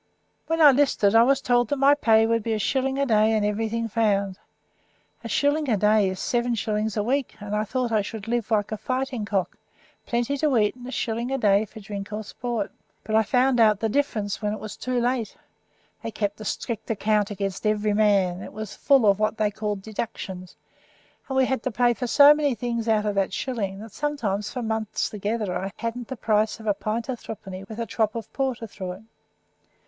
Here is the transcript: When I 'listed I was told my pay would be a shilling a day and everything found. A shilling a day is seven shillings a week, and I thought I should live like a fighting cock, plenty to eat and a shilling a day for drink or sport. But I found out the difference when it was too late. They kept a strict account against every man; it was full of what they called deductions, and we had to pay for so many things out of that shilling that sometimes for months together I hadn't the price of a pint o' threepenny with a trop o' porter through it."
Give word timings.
When 0.47 0.59
I 0.61 0.71
'listed 0.71 1.13
I 1.13 1.21
was 1.21 1.41
told 1.41 1.69
my 1.77 1.93
pay 1.93 2.25
would 2.25 2.41
be 2.41 2.53
a 2.53 2.57
shilling 2.57 2.97
a 2.97 3.05
day 3.05 3.33
and 3.33 3.45
everything 3.45 3.87
found. 3.87 4.39
A 5.23 5.29
shilling 5.29 5.69
a 5.69 5.77
day 5.77 6.09
is 6.09 6.19
seven 6.19 6.55
shillings 6.55 6.97
a 6.97 7.03
week, 7.03 7.35
and 7.39 7.55
I 7.55 7.65
thought 7.65 7.91
I 7.91 8.01
should 8.01 8.27
live 8.27 8.49
like 8.49 8.71
a 8.71 8.77
fighting 8.77 9.25
cock, 9.25 9.59
plenty 10.07 10.37
to 10.39 10.57
eat 10.57 10.73
and 10.73 10.87
a 10.87 10.91
shilling 10.91 11.29
a 11.29 11.37
day 11.37 11.65
for 11.65 11.79
drink 11.81 12.11
or 12.11 12.23
sport. 12.23 12.71
But 13.03 13.13
I 13.13 13.21
found 13.21 13.59
out 13.59 13.79
the 13.79 13.89
difference 13.89 14.41
when 14.41 14.53
it 14.53 14.59
was 14.59 14.75
too 14.75 14.99
late. 14.99 15.37
They 16.01 16.09
kept 16.09 16.41
a 16.41 16.45
strict 16.45 16.89
account 16.89 17.29
against 17.29 17.67
every 17.67 17.93
man; 17.93 18.41
it 18.41 18.53
was 18.53 18.73
full 18.73 19.05
of 19.05 19.19
what 19.19 19.37
they 19.37 19.51
called 19.51 19.83
deductions, 19.83 20.55
and 21.29 21.37
we 21.37 21.45
had 21.45 21.61
to 21.61 21.69
pay 21.69 21.93
for 21.93 22.07
so 22.07 22.33
many 22.33 22.55
things 22.55 22.87
out 22.87 23.05
of 23.05 23.13
that 23.13 23.33
shilling 23.33 23.77
that 23.81 23.91
sometimes 23.91 24.51
for 24.51 24.63
months 24.63 25.11
together 25.11 25.55
I 25.55 25.71
hadn't 25.77 26.07
the 26.07 26.17
price 26.17 26.59
of 26.59 26.65
a 26.65 26.73
pint 26.73 27.07
o' 27.07 27.15
threepenny 27.15 27.65
with 27.69 27.77
a 27.79 27.85
trop 27.85 28.15
o' 28.15 28.23
porter 28.23 28.65
through 28.65 28.93
it." 28.93 29.01